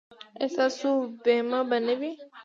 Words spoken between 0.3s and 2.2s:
ایا ستاسو بیمه به نه وي؟